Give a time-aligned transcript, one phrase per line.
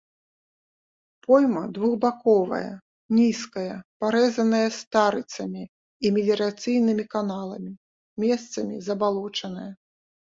[1.25, 2.69] Пойма двухбаковая,
[3.17, 5.63] нізкая, парэзаная старыцамі
[6.07, 7.71] і меліярацыйнымі каналамі,
[8.25, 9.67] месцамі забалочаная.